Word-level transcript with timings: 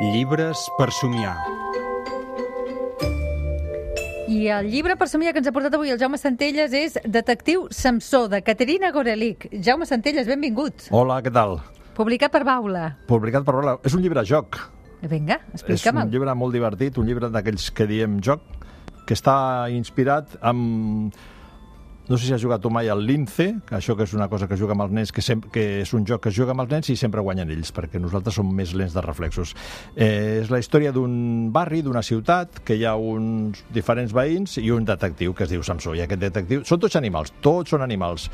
Llibres 0.00 0.58
per 0.74 0.90
somiar. 0.90 1.36
I 4.26 4.48
el 4.50 4.66
llibre 4.72 4.96
per 4.98 5.06
somiar 5.06 5.30
que 5.32 5.38
ens 5.38 5.46
ha 5.46 5.52
portat 5.54 5.76
avui 5.76 5.92
el 5.94 6.00
Jaume 6.00 6.18
Centelles 6.18 6.72
és 6.74 6.96
Detectiu 7.06 7.68
Samsó, 7.70 8.24
de 8.32 8.40
Caterina 8.42 8.90
Gorelic. 8.90 9.46
Jaume 9.62 9.86
Centelles, 9.86 10.26
benvingut. 10.26 10.88
Hola, 10.90 11.20
què 11.22 11.30
tal? 11.30 11.60
Publicat 11.94 12.32
per 12.34 12.42
Baula. 12.42 12.88
Publicat 13.06 13.46
per 13.46 13.54
Rola. 13.54 13.76
És 13.86 13.94
un 13.94 14.02
llibre 14.02 14.24
joc. 14.26 14.58
Vinga, 15.04 15.38
És 15.52 15.62
explica'm. 15.62 16.02
un 16.02 16.10
llibre 16.10 16.34
molt 16.34 16.56
divertit, 16.56 16.98
un 16.98 17.06
llibre 17.06 17.30
d'aquells 17.30 17.68
que 17.70 17.86
diem 17.86 18.18
joc, 18.24 18.42
que 19.06 19.14
està 19.14 19.70
inspirat 19.70 20.34
amb... 20.42 21.14
No 22.06 22.18
sé 22.18 22.26
si 22.26 22.34
has 22.36 22.42
jugat 22.42 22.60
tu 22.60 22.68
mai 22.68 22.90
al 22.92 23.00
Lince, 23.00 23.46
que 23.64 23.78
això 23.78 23.94
que 23.96 24.04
és 24.04 24.12
una 24.12 24.26
cosa 24.28 24.44
que 24.44 24.58
juga 24.60 24.74
amb 24.74 24.84
els 24.84 24.92
nens, 24.92 25.12
que, 25.12 25.22
sem 25.24 25.40
que 25.40 25.62
és 25.80 25.92
un 25.96 26.04
joc 26.04 26.26
que 26.26 26.28
es 26.28 26.36
juga 26.36 26.52
amb 26.52 26.60
els 26.60 26.68
nens 26.68 26.90
i 26.92 26.96
sempre 27.00 27.22
guanyen 27.24 27.48
ells, 27.54 27.70
perquè 27.72 27.96
nosaltres 27.96 28.36
som 28.36 28.50
més 28.52 28.74
lents 28.76 28.92
de 28.92 29.00
reflexos. 29.00 29.54
Eh, 29.96 30.42
és 30.42 30.50
la 30.52 30.60
història 30.60 30.92
d'un 30.92 31.48
barri, 31.54 31.80
d'una 31.80 32.02
ciutat, 32.04 32.60
que 32.60 32.76
hi 32.76 32.84
ha 32.84 32.92
uns 33.00 33.64
diferents 33.72 34.12
veïns 34.12 34.58
i 34.60 34.68
un 34.74 34.84
detectiu 34.84 35.32
que 35.32 35.48
es 35.48 35.54
diu 35.54 35.64
Samsó. 35.64 35.96
I 35.96 36.04
aquest 36.04 36.20
detectiu... 36.20 36.60
Són 36.68 36.84
tots 36.84 37.00
animals, 37.00 37.32
tots 37.40 37.72
són 37.72 37.80
animals. 37.80 38.28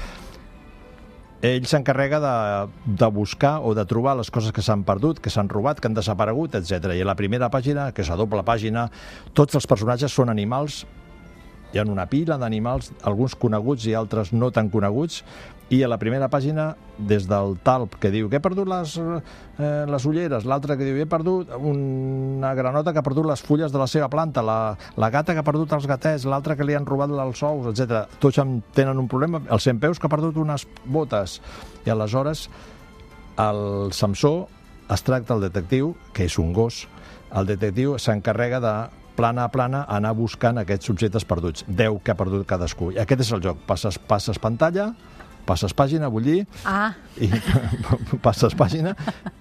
ell 1.41 1.65
s'encarrega 1.65 2.19
de, 2.21 2.37
de 3.01 3.07
buscar 3.15 3.61
o 3.65 3.71
de 3.73 3.87
trobar 3.87 4.17
les 4.19 4.31
coses 4.35 4.53
que 4.53 4.61
s'han 4.67 4.83
perdut, 4.85 5.23
que 5.23 5.31
s'han 5.31 5.49
robat, 5.49 5.79
que 5.81 5.87
han 5.89 5.95
desaparegut, 5.95 6.59
etc. 6.59 6.91
I 6.99 7.07
a 7.07 7.07
la 7.07 7.15
primera 7.15 7.49
pàgina, 7.49 7.93
que 7.95 8.03
és 8.03 8.11
a 8.11 8.19
doble 8.19 8.43
pàgina, 8.43 8.91
tots 9.33 9.55
els 9.55 9.71
personatges 9.71 10.13
són 10.13 10.29
animals, 10.29 10.85
hi 11.73 11.79
ha 11.79 11.87
una 11.87 12.09
pila 12.11 12.39
d'animals, 12.39 12.93
alguns 13.07 13.37
coneguts 13.39 13.87
i 13.87 13.95
altres 13.95 14.33
no 14.33 14.51
tan 14.51 14.71
coneguts, 14.71 15.23
i 15.71 15.85
a 15.87 15.89
la 15.89 16.01
primera 16.03 16.27
pàgina, 16.27 16.73
des 16.99 17.29
del 17.31 17.55
talp 17.63 17.95
que 18.03 18.11
diu 18.11 18.27
que 18.29 18.41
he 18.41 18.43
perdut 18.43 18.67
les, 18.69 18.97
eh, 18.99 19.85
les 19.87 20.07
ulleres, 20.07 20.45
l'altre 20.45 20.75
que 20.77 20.85
diu 20.89 20.99
he 20.99 21.07
perdut 21.07 21.53
una 21.55 22.51
granota 22.59 22.93
que 22.93 22.99
ha 22.99 23.07
perdut 23.07 23.29
les 23.31 23.43
fulles 23.47 23.71
de 23.71 23.79
la 23.79 23.87
seva 23.87 24.09
planta, 24.11 24.43
la, 24.43 24.75
la 24.99 25.11
gata 25.15 25.33
que 25.33 25.45
ha 25.45 25.47
perdut 25.47 25.73
els 25.79 25.87
gatets, 25.87 26.27
l'altre 26.27 26.59
que 26.59 26.67
li 26.67 26.75
han 26.75 26.89
robat 26.91 27.15
els 27.15 27.43
ous, 27.47 27.71
etc. 27.71 28.03
Tots 28.19 28.43
en 28.43 28.59
tenen 28.75 28.99
un 28.99 29.07
problema. 29.09 29.45
El 29.49 29.63
Centpeus 29.63 30.03
que 30.03 30.11
ha 30.11 30.13
perdut 30.13 30.43
unes 30.43 30.67
botes. 30.85 31.39
I 31.87 31.95
aleshores 31.95 32.49
el 33.39 33.93
Samsó 33.95 34.49
es 34.91 35.05
tracta 35.07 35.37
el 35.39 35.47
detectiu, 35.47 35.95
que 36.13 36.27
és 36.27 36.35
un 36.43 36.51
gos, 36.53 36.89
el 37.31 37.47
detectiu 37.47 37.95
s'encarrega 38.03 38.59
de 38.59 38.75
plana 39.21 39.45
a 39.45 39.53
plana 39.53 39.85
anar 39.89 40.15
buscant 40.17 40.61
aquests 40.65 40.91
objectes 40.93 41.29
perduts. 41.29 41.65
10 41.69 42.01
que 42.05 42.13
ha 42.15 42.19
perdut 42.19 42.47
cadascú. 42.49 42.91
I 42.95 43.03
aquest 43.05 43.27
és 43.27 43.33
el 43.37 43.45
joc. 43.45 43.61
Passes, 43.69 43.99
passes 44.01 44.41
pantalla, 44.41 44.91
passes 45.47 45.75
pàgina, 45.77 46.09
vull 46.13 46.27
dir, 46.27 46.39
Ah, 46.69 46.93
i 47.21 47.29
passes 48.25 48.55
pàgina 48.59 48.95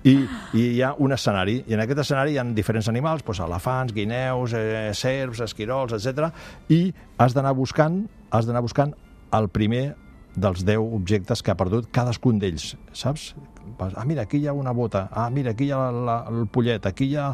i, 0.03 0.15
i 0.57 0.63
hi 0.75 0.81
ha 0.85 0.93
un 0.97 1.13
escenari 1.15 1.59
i 1.67 1.75
en 1.75 1.83
aquest 1.83 2.03
escenari 2.05 2.33
hi 2.33 2.39
ha 2.41 2.45
diferents 2.55 2.89
animals 2.91 3.23
doncs 3.27 3.41
elefants, 3.45 3.93
guineus, 3.93 4.55
eh, 4.57 4.89
serps, 4.97 5.43
esquirols, 5.45 5.93
etc. 5.99 6.31
i 6.69 6.93
has 7.19 7.35
d'anar 7.37 7.53
buscant 7.57 8.01
has 8.31 8.47
d'anar 8.47 8.63
buscant 8.65 8.95
el 9.37 9.49
primer 9.53 9.91
dels 10.35 10.65
10 10.65 10.77
objectes 10.99 11.41
que 11.43 11.51
ha 11.51 11.57
perdut 11.57 11.89
cadascun 11.93 12.39
d'ells, 12.39 12.73
saps? 12.93 13.33
Ah, 13.79 14.03
mira, 14.05 14.23
aquí 14.23 14.41
hi 14.41 14.47
ha 14.47 14.53
una 14.53 14.73
bota. 14.75 15.07
Ah, 15.11 15.29
mira, 15.29 15.51
aquí 15.51 15.69
hi 15.69 15.71
ha 15.71 15.91
la, 15.91 16.17
el 16.29 16.47
pollet. 16.51 16.85
Aquí 16.85 17.05
hi 17.11 17.15
ha 17.15 17.29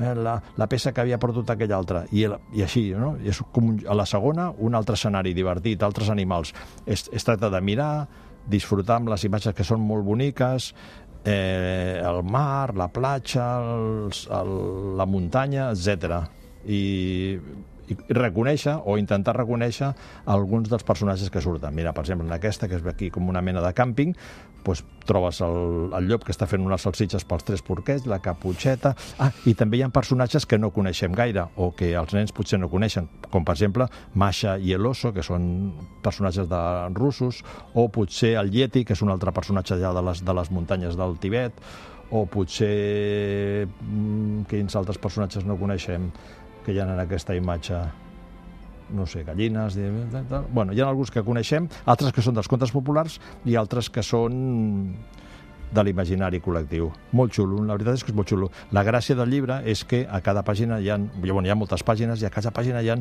eh, 0.00 0.14
la, 0.16 0.34
la 0.56 0.66
peça 0.70 0.92
que 0.92 1.04
havia 1.04 1.20
perdut 1.22 1.50
aquell 1.54 1.72
altre. 1.76 2.04
I, 2.10 2.24
el, 2.26 2.36
i 2.56 2.64
així, 2.66 2.88
no? 2.98 3.14
I 3.22 3.30
és 3.30 3.40
com 3.54 3.76
a 3.86 3.94
la 3.94 4.06
segona, 4.08 4.48
un 4.58 4.74
altre 4.74 4.98
escenari 4.98 5.34
divertit, 5.36 5.82
altres 5.86 6.10
animals. 6.10 6.54
Es, 6.86 7.06
es 7.12 7.26
tracta 7.26 7.50
de 7.52 7.60
mirar, 7.62 8.08
disfrutar 8.50 8.98
amb 8.98 9.12
les 9.12 9.24
imatges 9.28 9.54
que 9.54 9.66
són 9.66 9.84
molt 9.86 10.04
boniques, 10.06 10.72
eh, 11.24 12.00
el 12.02 12.22
mar, 12.26 12.74
la 12.76 12.88
platja, 12.92 13.46
els, 13.62 14.26
el, 14.32 14.52
la 14.98 15.06
muntanya, 15.06 15.70
etc. 15.72 16.24
I, 16.66 16.82
i 17.90 17.96
reconèixer 18.16 18.76
o 18.84 18.96
intentar 19.00 19.36
reconèixer 19.36 19.92
alguns 20.30 20.70
dels 20.72 20.84
personatges 20.86 21.30
que 21.30 21.42
surten. 21.44 21.74
Mira, 21.74 21.92
per 21.92 22.04
exemple, 22.04 22.26
en 22.26 22.34
aquesta, 22.36 22.68
que 22.68 22.78
és 22.80 22.86
aquí 22.88 23.10
com 23.12 23.28
una 23.28 23.42
mena 23.44 23.62
de 23.64 23.72
càmping, 23.76 24.14
doncs 24.64 24.80
trobes 25.04 25.42
el, 25.44 25.90
el 25.92 26.06
llop 26.08 26.24
que 26.24 26.32
està 26.32 26.46
fent 26.48 26.64
unes 26.64 26.80
salsitxes 26.86 27.26
pels 27.28 27.44
tres 27.44 27.62
porquets, 27.64 28.06
la 28.08 28.20
caputxeta... 28.24 28.94
Ah, 29.20 29.28
i 29.44 29.52
també 29.58 29.76
hi 29.76 29.82
ha 29.84 29.90
personatges 29.92 30.46
que 30.48 30.56
no 30.58 30.70
coneixem 30.72 31.12
gaire 31.12 31.44
o 31.60 31.70
que 31.76 31.90
els 31.92 32.14
nens 32.16 32.32
potser 32.32 32.58
no 32.60 32.70
coneixen, 32.72 33.10
com 33.28 33.44
per 33.44 33.56
exemple 33.58 33.90
Masha 34.14 34.56
i 34.56 34.72
el 34.72 34.86
oso, 34.88 35.12
que 35.12 35.24
són 35.26 35.74
personatges 36.04 36.48
de 36.48 36.62
russos, 36.96 37.42
o 37.74 37.90
potser 37.92 38.34
el 38.40 38.54
Yeti, 38.54 38.86
que 38.88 38.96
és 38.96 39.04
un 39.04 39.12
altre 39.12 39.34
personatge 39.36 39.76
allà 39.76 39.92
de 39.98 40.04
les, 40.08 40.24
de 40.24 40.36
les 40.40 40.50
muntanyes 40.54 40.96
del 40.96 41.18
Tibet, 41.20 41.60
o 42.14 42.24
potser... 42.30 43.66
mm, 43.66 44.48
Quins 44.48 44.80
altres 44.80 45.00
personatges 45.02 45.44
no 45.44 45.58
coneixem 45.60 46.08
que 46.64 46.72
hi 46.72 46.80
ha 46.80 46.88
en 46.88 46.98
aquesta 47.04 47.36
imatge? 47.36 47.82
no 48.94 49.06
sé, 49.08 49.22
gallines... 49.24 49.74
de- 49.74 49.90
de- 49.90 50.40
Bueno, 50.52 50.72
hi 50.74 50.80
ha 50.82 50.88
alguns 50.88 51.10
que 51.10 51.22
coneixem, 51.24 51.68
altres 51.88 52.12
que 52.12 52.20
són 52.22 52.34
dels 52.36 52.46
contes 52.52 52.70
populars 52.70 53.16
i 53.48 53.56
altres 53.56 53.88
que 53.90 54.02
són 54.04 54.94
de 55.74 55.82
l'imaginari 55.82 56.38
col·lectiu. 56.44 56.90
Molt 57.16 57.32
xulo, 57.34 57.62
la 57.64 57.74
veritat 57.74 57.96
és 57.96 58.04
que 58.04 58.12
és 58.12 58.14
molt 58.14 58.28
xulo. 58.30 58.50
La 58.76 58.84
gràcia 58.86 59.16
del 59.18 59.32
llibre 59.32 59.56
és 59.66 59.80
que 59.88 60.04
a 60.06 60.20
cada 60.22 60.44
pàgina 60.46 60.76
hi 60.78 60.90
ha, 60.92 60.98
bueno, 61.00 61.42
hi 61.42 61.50
ha 61.50 61.56
moltes 61.58 61.82
pàgines 61.82 62.20
i 62.22 62.28
a 62.28 62.30
cada 62.30 62.52
pàgina 62.54 62.82
hi 62.84 62.92
ha 62.92 62.98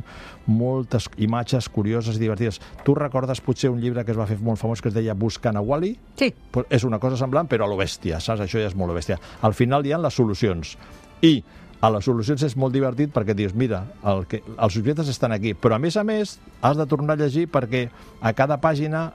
moltes 0.48 1.10
imatges 1.22 1.68
curioses 1.70 2.16
i 2.18 2.24
divertides. 2.24 2.58
Tu 2.88 2.96
recordes 2.98 3.42
potser 3.46 3.70
un 3.70 3.82
llibre 3.84 4.06
que 4.08 4.16
es 4.16 4.18
va 4.18 4.26
fer 4.26 4.40
molt 4.42 4.58
famós 4.64 4.82
que 4.82 4.90
es 4.90 4.96
deia 4.96 5.14
Buscant 5.14 5.60
a 5.60 5.62
Wally? 5.62 5.98
sí. 6.18 6.32
Pues 6.50 6.66
és 6.72 6.84
una 6.88 6.98
cosa 6.98 7.18
semblant, 7.20 7.46
però 7.52 7.68
a 7.68 7.70
lo 7.70 7.78
bèstia, 7.78 8.20
saps? 8.24 8.42
Això 8.48 8.58
ja 8.64 8.72
és 8.72 8.76
molt 8.76 8.96
bèstia. 8.96 9.20
Al 9.44 9.54
final 9.54 9.86
hi 9.86 9.92
ha 9.94 10.00
les 10.02 10.14
solucions. 10.16 10.78
I 11.22 11.44
a 11.84 11.90
les 11.92 12.06
solucions 12.08 12.40
és 12.48 12.56
molt 12.56 12.72
divertit 12.72 13.12
perquè 13.12 13.36
dius, 13.36 13.52
mira, 13.60 13.82
el 14.08 14.24
que, 14.32 14.40
els 14.56 14.78
objectes 14.80 15.10
estan 15.12 15.36
aquí, 15.36 15.52
però 15.52 15.76
a 15.76 15.82
més 15.84 15.98
a 16.00 16.06
més 16.08 16.38
has 16.64 16.80
de 16.80 16.86
tornar 16.88 17.18
a 17.18 17.22
llegir 17.26 17.50
perquè 17.52 17.90
a 18.24 18.32
cada 18.38 18.56
pàgina 18.64 19.10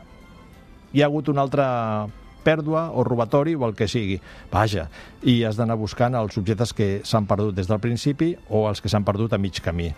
hi 0.93 1.01
ha 1.01 1.09
hagut 1.09 1.31
una 1.33 1.47
altra 1.47 1.69
pèrdua 2.45 2.91
o 2.93 3.05
robatori 3.09 3.57
o 3.57 3.65
el 3.67 3.75
que 3.77 3.89
sigui. 3.89 4.19
Vaja, 4.53 4.87
i 5.25 5.41
has 5.49 5.57
d'anar 5.57 5.79
buscant 5.81 6.17
els 6.17 6.37
objectes 6.41 6.75
que 6.77 6.91
s'han 7.09 7.29
perdut 7.29 7.57
des 7.57 7.69
del 7.69 7.81
principi 7.81 8.35
o 8.49 8.67
els 8.69 8.85
que 8.85 8.93
s'han 8.93 9.05
perdut 9.05 9.33
a 9.33 9.41
mig 9.41 9.61
camí. 9.65 9.89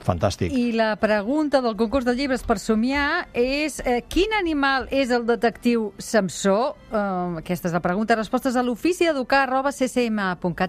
Fantàstic. 0.00 0.52
I 0.56 0.72
la 0.72 0.94
pregunta 0.96 1.60
del 1.60 1.76
concurs 1.76 2.06
de 2.08 2.14
llibres 2.16 2.44
per 2.46 2.56
somiar 2.58 3.28
és 3.36 3.80
eh, 3.84 4.00
quin 4.08 4.32
animal 4.38 4.88
és 4.90 5.10
el 5.12 5.26
detectiu 5.28 5.90
Samsó? 6.00 6.76
Eh, 6.88 7.42
aquesta 7.42 7.68
és 7.68 7.76
la 7.76 7.82
pregunta. 7.84 8.16
Respostes 8.16 8.56
a 8.56 8.64
l'ofici 8.64 9.10
educar 9.10 9.44
arroba. 9.44 9.74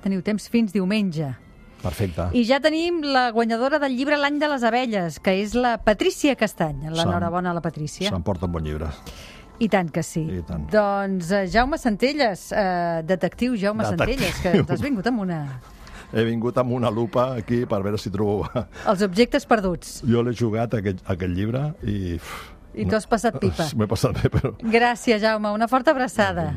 Teniu 0.01 0.21
temps 0.25 0.49
fins 0.49 0.73
diumenge. 0.73 1.29
Perfecte. 1.81 2.27
I 2.37 2.43
ja 2.45 2.59
tenim 2.61 3.01
la 3.01 3.29
guanyadora 3.33 3.79
del 3.81 3.95
llibre 3.97 4.17
L'any 4.19 4.37
de 4.41 4.49
les 4.51 4.63
abelles, 4.67 5.17
que 5.19 5.33
és 5.41 5.55
la 5.57 5.77
Patrícia 5.81 6.35
Castany. 6.38 6.89
L'enhorabona 6.91 7.51
a 7.51 7.57
la 7.57 7.63
Patrícia. 7.63 8.09
S'emporta 8.09 8.45
un 8.49 8.55
bon 8.57 8.65
llibre. 8.65 8.91
I 9.61 9.69
tant 9.69 9.91
que 9.93 10.01
sí. 10.05 10.23
I 10.39 10.41
tant. 10.45 10.65
Doncs 10.73 11.31
eh, 11.38 11.45
Jaume 11.53 11.77
Centelles, 11.77 12.47
eh, 12.51 13.01
detectiu 13.05 13.55
Jaume 13.57 13.85
Detectiu. 13.85 14.17
Centelles, 14.17 14.41
que 14.41 14.57
ens 14.61 14.73
has 14.73 14.81
vingut 14.81 15.07
amb 15.09 15.21
una... 15.25 15.43
He 16.11 16.23
vingut 16.27 16.57
amb 16.59 16.73
una 16.75 16.91
lupa 16.91 17.31
aquí 17.39 17.63
per 17.66 17.81
veure 17.85 17.99
si 18.01 18.11
trobo... 18.11 18.47
Els 18.91 19.03
objectes 19.05 19.47
perduts. 19.47 20.01
Jo 20.07 20.23
l'he 20.25 20.35
jugat, 20.35 20.75
aquest, 20.81 21.03
aquest 21.07 21.35
llibre, 21.35 21.69
i... 21.88 22.17
I 22.72 22.85
t'ho 22.88 22.97
has 22.99 23.07
passat 23.07 23.38
pipa. 23.39 23.69
M'he 23.79 23.88
passat 23.91 24.16
bé, 24.19 24.31
però... 24.31 24.53
Gràcies, 24.59 25.21
Jaume. 25.23 25.51
Una 25.55 25.67
forta 25.71 25.95
abraçada. 25.95 26.51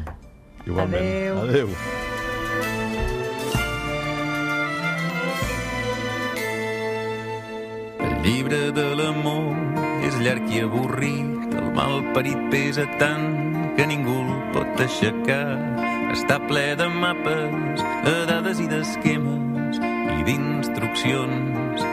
Igualment. 0.67 0.99
Adéu. 1.03 1.39
Adéu. 1.45 1.69
El 8.05 8.15
llibre 8.27 8.61
de 8.75 8.89
l'amor 8.99 10.05
és 10.07 10.19
llarg 10.23 10.51
i 10.51 10.63
avorrit, 10.65 11.55
el 11.55 11.71
mal 11.77 12.01
parit 12.17 12.41
pesa 12.51 12.89
tant 12.99 13.27
que 13.79 13.87
ningú 13.91 14.19
el 14.25 14.35
pot 14.55 14.85
aixecar. 14.87 15.47
Està 16.15 16.39
ple 16.49 16.69
de 16.79 16.91
mapes, 16.95 17.83
de 18.07 18.21
dades 18.31 18.63
i 18.63 18.71
d'esquemes 18.71 19.44
d'instruccions 20.25 21.85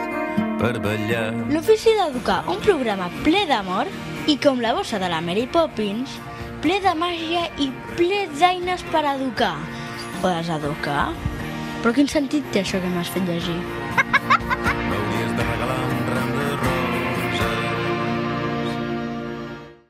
per 0.61 0.77
ballar. 0.83 1.31
L'Ofici 1.51 1.93
d'Educar, 1.97 2.43
un 2.51 2.61
programa 2.63 3.09
ple 3.25 3.43
d'amor 3.49 3.89
i 4.31 4.37
com 4.41 4.61
la 4.63 4.73
bossa 4.77 4.99
de 5.01 5.09
la 5.11 5.19
Mary 5.25 5.47
Poppins, 5.51 6.15
ple 6.63 6.79
de 6.83 6.93
màgia 6.95 7.47
i 7.59 7.71
ple 7.97 8.23
d'eines 8.37 8.85
per 8.93 9.03
educar. 9.15 9.55
Podes 10.21 10.51
educar? 10.53 11.09
Però 11.81 11.93
quin 11.97 12.07
sentit 12.07 12.45
té 12.53 12.61
això 12.61 12.79
que 12.79 12.93
m'has 12.93 13.09
fet 13.11 13.25
llegir? 13.27 13.59